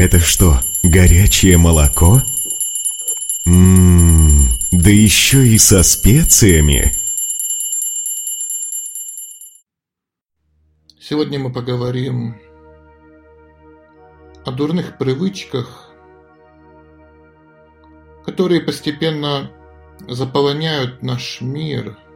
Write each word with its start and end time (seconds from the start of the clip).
Это 0.00 0.18
что, 0.18 0.60
горячее 0.82 1.58
молоко? 1.58 2.22
Ммм, 3.44 4.48
да 4.70 4.88
еще 4.88 5.46
и 5.46 5.58
со 5.58 5.82
специями. 5.82 6.94
Сегодня 10.98 11.38
мы 11.38 11.52
поговорим 11.52 12.40
о 14.46 14.52
дурных 14.52 14.96
привычках, 14.96 15.90
которые 18.24 18.62
постепенно 18.62 19.52
заполоняют 20.08 21.02
наш 21.02 21.42
мир– 21.42 21.98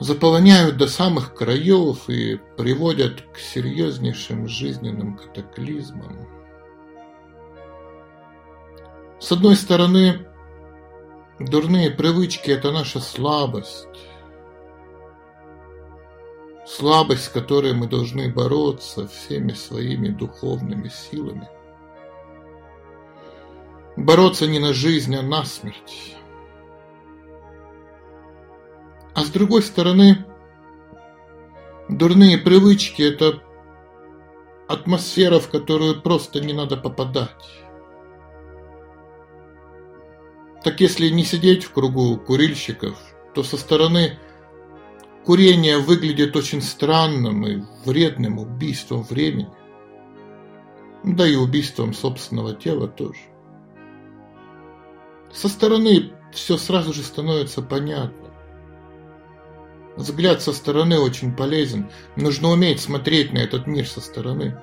заполоняют 0.00 0.76
до 0.76 0.86
самых 0.88 1.34
краев 1.34 2.08
и 2.08 2.36
приводят 2.56 3.22
к 3.32 3.38
серьезнейшим 3.38 4.48
жизненным 4.48 5.16
катаклизмам. 5.16 6.28
С 9.20 9.32
одной 9.32 9.56
стороны, 9.56 10.26
дурные 11.38 11.90
привычки– 11.90 12.50
это 12.52 12.72
наша 12.72 13.00
слабость. 13.00 13.88
Слабость, 16.66 17.24
с 17.24 17.28
которой 17.28 17.72
мы 17.74 17.86
должны 17.86 18.32
бороться 18.32 19.06
всеми 19.06 19.52
своими 19.52 20.08
духовными 20.08 20.88
силами. 20.88 21.48
Бороться 23.96 24.46
не 24.46 24.58
на 24.58 24.72
жизнь, 24.72 25.14
а 25.14 25.22
на 25.22 25.44
смерть. 25.44 26.16
Другой 29.34 29.62
стороны, 29.62 30.24
дурные 31.88 32.38
привычки– 32.38 33.02
это 33.02 33.42
атмосфера, 34.68 35.40
в 35.40 35.50
которую 35.50 36.00
просто 36.00 36.40
не 36.40 36.54
надо 36.54 36.76
попадать. 36.76 37.30
Так 40.62 40.80
если 40.80 41.10
не 41.10 41.24
сидеть 41.24 41.64
в 41.64 41.72
кругу 41.72 42.16
курильщиков, 42.16 42.96
то 43.34 43.42
со 43.42 43.58
стороны 43.58 44.18
курение 45.26 45.78
выглядит 45.78 46.34
очень 46.36 46.62
странным 46.62 47.46
и 47.46 47.62
вредным 47.84 48.38
убийством 48.38 49.02
времени. 49.02 49.50
Да 51.02 51.26
и 51.26 51.34
убийством 51.34 51.92
собственного 51.92 52.54
тела 52.54 52.88
тоже. 52.88 53.20
Со 55.32 55.48
стороны 55.48 56.12
все 56.32 56.56
сразу 56.56 56.94
же 56.94 57.02
становится 57.02 57.60
понятно. 57.60 58.23
Взгляд 59.96 60.42
со 60.42 60.52
стороны 60.52 60.98
очень 60.98 61.34
полезен. 61.34 61.90
Нужно 62.16 62.48
уметь 62.48 62.80
смотреть 62.80 63.32
на 63.32 63.38
этот 63.38 63.66
мир 63.66 63.86
со 63.86 64.00
стороны. 64.00 64.60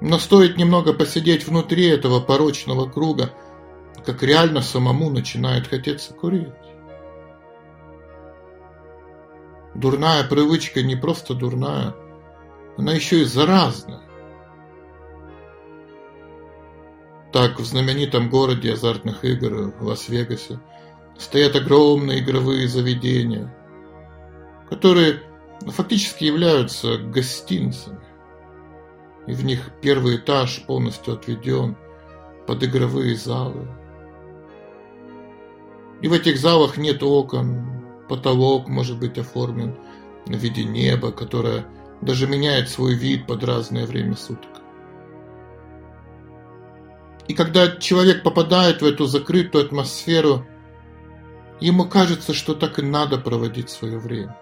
Но 0.00 0.18
стоит 0.18 0.56
немного 0.56 0.92
посидеть 0.92 1.46
внутри 1.46 1.86
этого 1.86 2.20
порочного 2.20 2.88
круга, 2.88 3.30
как 4.04 4.22
реально 4.22 4.62
самому 4.62 5.10
начинает 5.10 5.66
хотеться 5.66 6.14
курить. 6.14 6.48
Дурная 9.74 10.24
привычка 10.24 10.82
не 10.82 10.96
просто 10.96 11.34
дурная, 11.34 11.94
она 12.76 12.92
еще 12.92 13.20
и 13.22 13.24
заразная. 13.24 14.00
Так 17.32 17.58
в 17.58 17.64
знаменитом 17.64 18.30
городе 18.30 18.72
азартных 18.72 19.24
игр 19.24 19.74
Лас-Вегасе 19.80 20.60
стоят 21.18 21.56
огромные 21.56 22.20
игровые 22.20 22.68
заведения, 22.68 23.54
которые 24.70 25.22
фактически 25.60 26.24
являются 26.24 26.98
гостиницами. 26.98 28.00
И 29.26 29.32
в 29.32 29.44
них 29.44 29.70
первый 29.82 30.16
этаж 30.16 30.64
полностью 30.66 31.14
отведен 31.14 31.76
под 32.46 32.62
игровые 32.62 33.16
залы. 33.16 33.66
И 36.02 36.08
в 36.08 36.12
этих 36.12 36.38
залах 36.38 36.76
нет 36.76 37.02
окон, 37.02 37.82
потолок 38.08 38.68
может 38.68 38.98
быть 38.98 39.18
оформлен 39.18 39.76
в 40.26 40.36
виде 40.36 40.64
неба, 40.64 41.10
которое 41.10 41.66
даже 42.02 42.26
меняет 42.26 42.68
свой 42.68 42.94
вид 42.94 43.26
под 43.26 43.42
разное 43.42 43.86
время 43.86 44.14
суток. 44.14 44.50
И 47.26 47.34
когда 47.34 47.68
человек 47.68 48.22
попадает 48.22 48.82
в 48.82 48.84
эту 48.84 49.06
закрытую 49.06 49.64
атмосферу 49.64 50.46
Ему 51.60 51.88
кажется, 51.88 52.34
что 52.34 52.54
так 52.54 52.78
и 52.78 52.82
надо 52.82 53.18
проводить 53.18 53.70
свое 53.70 53.98
время. 53.98 54.36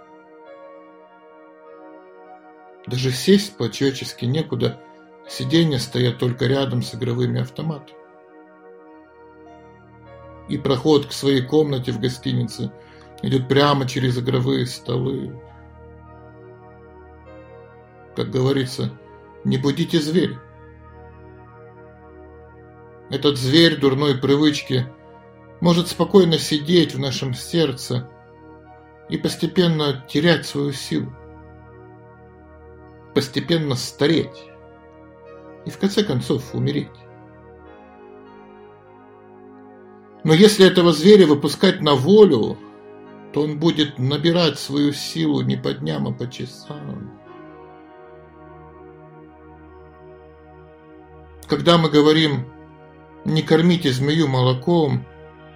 Даже 2.87 3.13
сесть 3.13 3.57
по-человечески 3.57 4.25
некуда, 4.25 4.81
сиденья 5.29 5.79
стоят 5.79 6.19
только 6.19 6.47
рядом 6.47 6.83
с 6.83 6.95
игровыми 6.95 7.41
автоматами. 7.41 7.99
И 10.49 10.59
проход 10.59 11.07
к 11.07 11.13
своей 11.13 11.41
комнате 11.41 11.93
в 11.93 12.01
гостинице 12.01 12.73
идет 13.23 13.49
прямо 13.49 13.87
через 13.89 14.19
игровые 14.19 14.67
столы. 14.67 15.41
Как 18.17 18.31
говорится, 18.31 18.91
не 19.45 19.57
будите 19.57 20.01
зверя. 20.01 20.41
Этот 23.09 23.39
зверь 23.39 23.79
дурной 23.79 24.19
привычки– 24.19 24.87
может 25.61 25.89
спокойно 25.89 26.39
сидеть 26.39 26.95
в 26.95 26.99
нашем 26.99 27.35
сердце 27.35 28.09
и 29.09 29.17
постепенно 29.17 30.05
терять 30.09 30.47
свою 30.47 30.73
силу, 30.73 31.13
постепенно 33.15 33.75
стареть 33.75 34.45
и 35.65 35.71
в 35.71 35.79
конце 35.79 36.05
концов 36.05 36.55
умереть. 36.55 36.89
Но 40.25 40.33
если 40.33 40.67
этого 40.67 40.93
зверя 40.93 41.27
выпускать 41.27 41.83
на 41.83 41.95
волю, 41.95 42.57
то 43.33 43.43
он 43.43 43.59
будет 43.59 43.99
набирать 43.99 44.59
свою 44.59 44.93
силу 44.93 45.43
не 45.43 45.57
по 45.57 45.73
дням, 45.73 46.07
а 46.09 46.13
по 46.13 46.31
часам. 46.31 47.21
Когда 51.47 51.77
мы 51.77 51.91
говорим 51.91 52.47
«не 53.27 53.43
кормите 53.43 53.91
змею 53.91 54.29
молоком», 54.29 55.05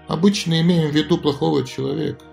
обычно 0.08 0.60
имеем 0.60 0.91
в 0.91 0.94
виду 0.94 1.19
плохого 1.19 1.64
человека. 1.64 2.24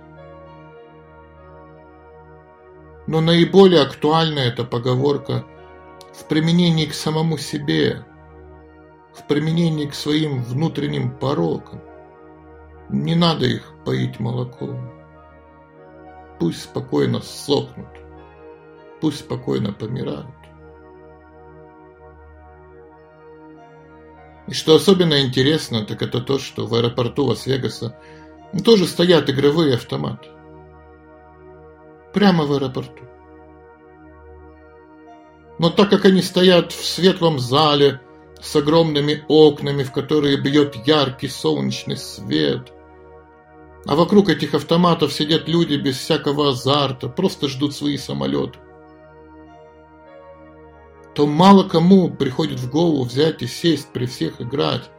Но 3.06 3.22
наиболее 3.22 3.82
актуальна 3.82 4.40
эта 4.40 4.64
поговорка 4.64 5.46
в 6.14 6.28
применении 6.28 6.86
к 6.86 6.94
самому 6.94 7.38
себе, 7.38 8.04
в 9.14 9.28
применении 9.28 9.86
к 9.86 9.94
своим 9.94 10.42
внутренним 10.42 11.16
порокам. 11.16 11.82
Не 12.90 13.16
надо 13.16 13.46
их 13.46 13.74
поить 13.84 14.20
молоком. 14.20 14.92
Пусть 16.40 16.64
спокойно 16.64 17.22
сохнут, 17.22 17.88
пусть 19.02 19.20
спокойно 19.20 19.72
помирают. 19.72 20.45
И 24.48 24.54
что 24.54 24.76
особенно 24.76 25.22
интересно, 25.22 25.86
так 25.86 26.02
это 26.02 26.22
то, 26.22 26.38
что 26.38 26.68
в 26.68 26.74
аэропорту 26.76 27.26
Лас-Вегаса 27.26 27.98
тоже 28.64 28.86
стоят 28.86 29.30
игровые 29.30 29.76
автоматы. 29.76 30.30
Прямо 32.14 32.46
в 32.46 32.54
аэропорту. 32.54 33.04
Но 35.58 35.70
так 35.70 35.90
как 35.90 36.06
они 36.06 36.22
стоят 36.22 36.72
в 36.72 36.86
светлом 36.86 37.40
зале 37.40 38.02
с 38.42 38.56
огромными 38.56 39.24
окнами, 39.28 39.84
в 39.84 39.92
которые 39.92 40.38
бьет 40.38 40.76
яркий 40.86 41.30
солнечный 41.30 41.98
свет, 41.98 42.72
а 43.88 43.96
вокруг 43.96 44.30
этих 44.30 44.54
автоматов 44.54 45.14
сидят 45.14 45.48
люди 45.48 45.76
без 45.76 45.98
всякого 45.98 46.50
азарта, 46.50 47.08
просто 47.08 47.48
ждут 47.48 47.76
свои 47.76 47.98
самолеты, 47.98 48.60
то 51.16 51.26
мало 51.26 51.64
кому 51.64 52.10
приходит 52.10 52.60
в 52.60 52.70
голову 52.70 53.06
взять 53.06 53.42
и 53.42 53.48
сесть 53.48 53.88
при 53.94 54.06
всех 54.06 54.42
играть 54.42 54.92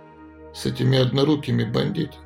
с 0.55 0.65
этими 0.65 0.99
однорукими 0.99 1.65
бандитами. 1.65 2.25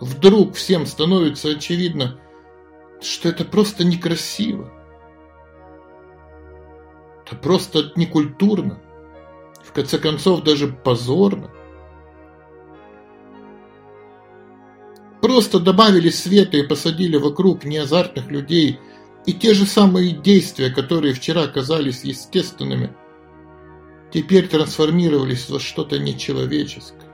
Вдруг 0.00 0.54
всем 0.54 0.86
становится 0.86 1.48
очевидно, 1.50 2.20
что 3.00 3.28
это 3.28 3.44
просто 3.44 3.84
некрасиво. 3.84 4.72
Это 7.26 7.34
просто 7.36 7.92
некультурно. 7.96 8.80
В 9.64 9.72
конце 9.72 9.98
концов, 9.98 10.42
даже 10.42 10.68
позорно. 10.68 11.50
Просто 15.20 15.58
добавили 15.58 16.10
света 16.10 16.56
и 16.56 16.66
посадили 16.66 17.16
вокруг 17.16 17.64
неазартных 17.64 18.30
людей– 18.30 18.78
и 19.26 19.32
те 19.32 19.54
же 19.54 19.66
самые 19.66 20.10
действия, 20.12 20.70
которые 20.70 21.14
вчера 21.14 21.46
казались 21.46 22.04
естественными, 22.04 22.94
теперь 24.12 24.48
трансформировались 24.48 25.48
во 25.48 25.60
что-то 25.60 25.98
нечеловеческое. 25.98 27.10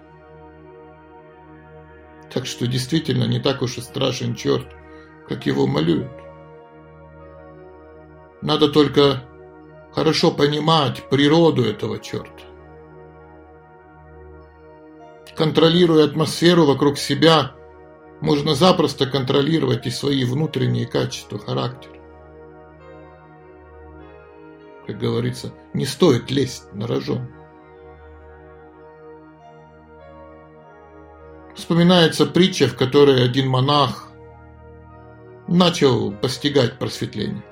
Так 2.33 2.47
что 2.47 2.67
действительно 2.67 3.25
не 3.25 3.41
так 3.41 3.63
уж 3.63 3.79
и 3.79 3.81
страшен 3.81 4.35
черт, 4.35 4.67
как 5.29 5.47
его 5.47 5.67
малюют. 5.67 6.11
Надо 8.41 8.69
только 8.69 9.25
хорошо 9.93 10.31
понимать 10.31 11.09
природу 11.11 11.65
этого 11.65 11.99
черта. 11.99 12.45
Контролируя 15.37 16.05
атмосферу 16.05 16.65
вокруг 16.65 16.99
себя, 16.99 17.53
можно 18.21 18.55
запросто 18.55 19.07
контролировать 19.07 19.87
и 19.87 19.91
свои 19.91 20.25
внутренние 20.25 20.87
качества 20.87 21.39
характера. 21.39 21.98
Как 24.89 24.99
говорится, 24.99 25.53
не 25.75 25.85
стоит 25.85 26.31
лезть 26.31 26.73
на 26.73 26.87
рожон. 26.87 27.29
Вспоминается 31.55 32.25
притча, 32.25 32.69
в 32.69 32.75
которой 32.75 33.23
один 33.23 33.51
монах 33.51 34.09
начал 35.47 36.11
постигать 36.11 36.79
просветление. 36.79 37.45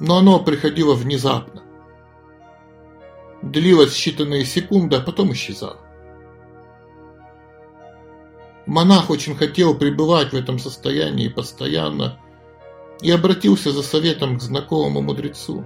Но 0.00 0.18
оно 0.18 0.40
приходило 0.40 0.94
внезапно. 0.94 1.62
Длилось 3.42 3.94
считанные 3.94 4.42
секунды, 4.42 4.96
а 4.96 5.00
потом 5.00 5.32
исчезало. 5.34 5.78
Монах 8.66 9.08
очень 9.08 9.36
хотел 9.36 9.78
пребывать 9.78 10.32
в 10.32 10.36
этом 10.36 10.58
состоянии 10.58 11.28
постоянно 11.28 12.18
и 13.02 13.10
обратился 13.10 13.70
за 13.70 13.82
советом 13.82 14.38
к 14.38 14.42
знакомому 14.42 15.02
мудрецу. 15.02 15.64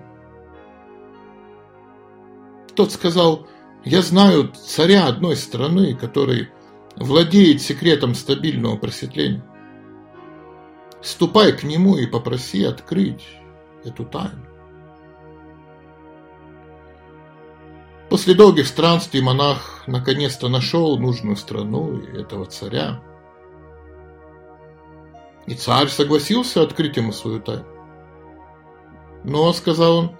Тот 2.75 2.93
сказал, 2.93 3.46
я 3.84 4.02
знаю 4.02 4.52
царя 4.52 5.06
одной 5.06 5.37
страны, 5.37 5.94
который 5.94 6.49
владеет 6.96 7.61
секретом 7.61 8.14
стабильного 8.14 8.76
просветления. 8.76 9.44
Ступай 11.02 11.52
к 11.52 11.64
нему 11.64 11.96
и 11.96 12.06
попроси 12.06 12.64
открыть 12.64 13.25
эту 13.85 14.05
тайну. 14.05 14.46
После 18.08 18.35
долгих 18.35 18.67
странствий 18.67 19.23
монах 19.23 19.85
наконец-то 19.87 20.49
нашел 20.49 20.99
нужную 20.99 21.37
страну 21.37 21.99
и 21.99 22.20
этого 22.20 22.44
царя. 22.44 23.02
И 25.46 25.54
царь 25.54 25.88
согласился 25.88 26.62
открыть 26.62 26.96
ему 26.96 27.12
свою 27.12 27.40
тайну. 27.40 27.66
Но, 29.24 29.52
сказал 29.52 29.96
он, 29.98 30.16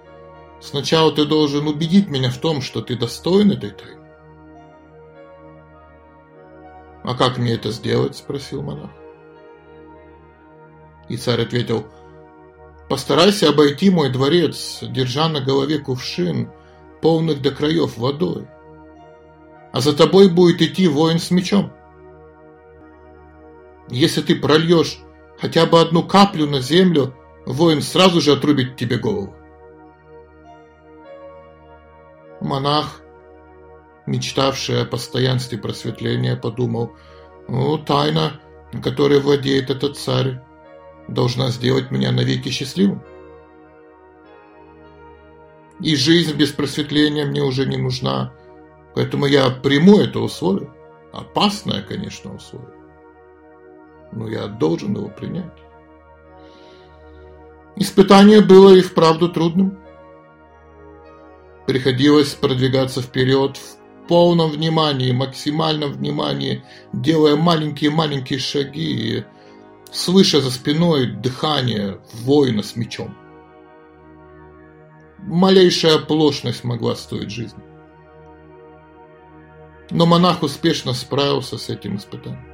сначала 0.61 1.11
ты 1.11 1.25
должен 1.25 1.67
убедить 1.67 2.09
меня 2.09 2.29
в 2.29 2.37
том, 2.37 2.61
что 2.61 2.81
ты 2.81 2.97
достоин 2.97 3.51
этой 3.51 3.71
тайны. 3.71 4.01
А 7.03 7.15
как 7.15 7.37
мне 7.37 7.53
это 7.53 7.71
сделать? 7.71 8.15
Спросил 8.15 8.61
монах. 8.61 8.91
И 11.09 11.17
царь 11.17 11.41
ответил, 11.41 11.85
постарайся 12.89 13.49
обойти 13.49 13.89
мой 13.89 14.09
дворец, 14.09 14.79
держа 14.81 15.27
на 15.29 15.41
голове 15.41 15.79
кувшин– 15.79 16.51
полных 17.03 17.41
до 17.41 17.51
краев 17.51 17.97
водой, 17.97 18.47
а 19.73 19.81
за 19.81 19.93
тобой 19.93 20.29
будет 20.29 20.61
идти 20.61 20.87
воин 20.87 21.19
с 21.19 21.31
мечом. 21.31 21.73
Если 23.89 24.21
ты 24.21 24.37
прольешь 24.37 24.99
хотя 25.43 25.65
бы 25.65 25.81
одну 25.81 26.03
каплю 26.03 26.49
на 26.49 26.61
землю, 26.61 27.13
воин 27.45 27.81
сразу 27.81 28.21
же 28.21 28.31
отрубит 28.31 28.77
тебе 28.77 28.97
голову. 28.97 29.35
Монах, 32.39 33.01
мечтавший 34.05 34.81
о 34.81 34.85
постоянстве 34.85 35.57
просветления, 35.57 36.37
подумал, 36.37 36.93
ну, 37.49 37.77
тайна, 37.77 38.39
которой 38.81 39.19
владеет 39.19 39.69
этот 39.69 39.97
царь, 39.97 40.39
должна 41.09 41.49
сделать 41.49 41.91
меня 41.91 42.13
навеки 42.13 42.47
счастливым 42.47 43.03
и 45.81 45.97
жизнь 45.97 46.37
без 46.37 46.53
просветления 46.53 47.25
мне 47.25 47.41
уже 47.43 47.65
не 47.65 47.75
нужна. 47.75 48.33
Поэтому 48.95 49.25
я 49.25 49.49
приму 49.49 49.99
это 49.99 50.19
условие. 50.19 50.71
Опасное, 51.11 51.81
конечно, 51.81 52.33
условие. 52.33 52.82
Но 54.15 54.27
я 54.27 54.47
должен 54.47 54.95
его 54.95 55.09
принять. 55.09 55.51
Испытание 57.75 58.41
было 58.41 58.73
и 58.75 58.81
вправду 58.81 59.29
трудным. 59.29 59.79
Приходилось 61.65 62.33
продвигаться 62.33 63.01
вперед 63.01 63.57
в 63.57 64.07
полном 64.07 64.51
внимании, 64.51 65.11
максимальном 65.11 65.93
внимании, 65.93 66.63
делая 66.91 67.35
маленькие-маленькие 67.35 68.39
шаги, 68.39 69.23
слыша 69.91 70.41
за 70.41 70.51
спиной 70.51 71.07
дыхание 71.07 71.99
воина 72.23 72.61
с 72.61 72.75
мечом 72.75 73.15
малейшая 75.27 75.95
оплошность 75.95 76.63
могла 76.63 76.95
стоить 76.95 77.31
жизни. 77.31 77.63
Но 79.89 80.05
монах 80.05 80.43
успешно 80.43 80.93
справился 80.93 81.57
с 81.57 81.69
этим 81.69 81.97
испытанием. 81.97 82.52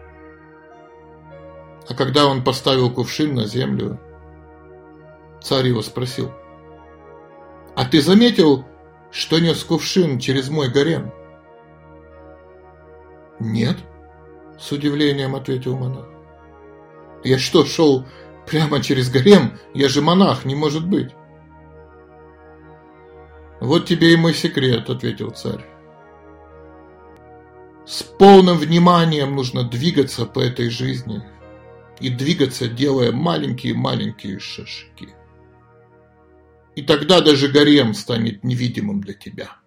А 1.89 1.95
когда 1.95 2.27
он 2.27 2.43
поставил 2.43 2.91
кувшин 2.91 3.33
на 3.33 3.47
землю, 3.47 3.99
царь 5.41 5.67
его 5.67 5.81
спросил, 5.81 6.31
«А 7.75 7.83
ты 7.83 7.99
заметил, 7.99 8.63
что 9.09 9.39
нес 9.39 9.63
кувшин 9.63 10.19
через 10.19 10.49
мой 10.49 10.69
гарем?» 10.69 11.11
«Нет»,— 13.39 13.77
с 14.59 14.71
удивлением 14.71 15.35
ответил 15.35 15.75
монах. 15.75 16.07
«Я 17.23 17.39
что, 17.39 17.65
шел 17.65 18.05
прямо 18.45 18.83
через 18.83 19.09
гарем? 19.09 19.57
Я 19.73 19.89
же 19.89 20.03
монах, 20.03 20.45
не 20.45 20.53
может 20.53 20.87
быть». 20.87 21.15
«Вот 23.59 23.87
тебе 23.87 24.13
и 24.13 24.15
мой 24.15 24.35
секрет»,— 24.35 24.87
ответил 24.91 25.31
царь. 25.31 25.65
С 27.87 28.03
полным 28.03 28.57
вниманием 28.57 29.35
нужно 29.35 29.63
двигаться 29.63 30.27
по 30.27 30.39
этой 30.39 30.69
жизни 30.69 31.23
и 31.99 32.09
двигаться, 32.09 32.67
делая 32.67 33.11
маленькие-маленькие 33.11 34.39
шажки. 34.39 35.09
И 36.75 36.81
тогда 36.81 37.21
даже 37.21 37.49
гарем 37.49 37.93
станет 37.93 38.43
невидимым 38.43 39.01
для 39.01 39.13
тебя. 39.13 39.57